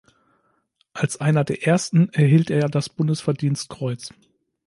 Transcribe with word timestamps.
Als 0.93 1.21
einer 1.21 1.43
der 1.43 1.67
ersten 1.67 2.09
erhielt 2.09 2.49
er 2.49 2.69
das 2.69 2.89
Bundesverdienstkreuz. 2.89 4.11